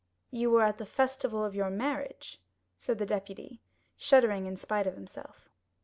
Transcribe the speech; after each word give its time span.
"You 0.31 0.49
were 0.49 0.63
at 0.63 0.79
the 0.79 0.85
festival 0.87 1.45
of 1.45 1.53
your 1.53 1.69
marriage?" 1.69 2.41
said 2.79 2.97
the 2.97 3.05
deputy, 3.05 3.61
shuddering 3.97 4.47
in 4.47 4.57
spite 4.57 4.87
of 4.87 4.95
himself. 4.95 5.47